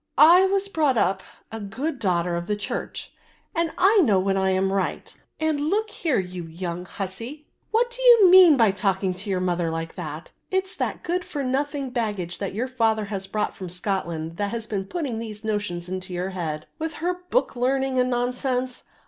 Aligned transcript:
"I 0.17 0.45
was 0.47 0.67
brought 0.67 0.97
up 0.97 1.21
a 1.51 1.59
good 1.59 1.99
daughter 1.99 2.35
of 2.35 2.47
the 2.47 2.55
church, 2.55 3.13
and 3.53 3.71
I 3.77 3.99
know 4.01 4.19
when 4.19 4.35
I 4.35 4.49
am 4.49 4.73
right, 4.73 5.15
and 5.39 5.59
look 5.59 5.91
here, 5.91 6.17
you 6.17 6.43
young 6.45 6.87
hussie, 6.87 7.45
what 7.69 7.91
do 7.91 8.01
you 8.01 8.27
mean 8.27 8.57
by 8.57 8.71
talking 8.71 9.13
to 9.13 9.29
your 9.29 9.39
mother 9.39 9.69
like 9.69 9.93
that? 9.93 10.31
It's 10.49 10.73
that 10.77 11.03
good 11.03 11.23
for 11.23 11.43
nothing 11.43 11.91
baggage, 11.91 12.39
that 12.39 12.55
your 12.55 12.67
father 12.67 13.05
has 13.13 13.27
brought 13.27 13.55
from 13.55 13.69
Scotland, 13.69 14.37
that 14.37 14.49
has 14.49 14.65
been 14.65 14.85
putting 14.85 15.19
these 15.19 15.43
notions 15.43 15.87
into 15.87 16.13
your 16.15 16.31
head, 16.31 16.65
with 16.79 16.93
her 16.93 17.17
book 17.29 17.55
learning 17.55 17.99
and 17.99 18.09
nonsense. 18.09 18.83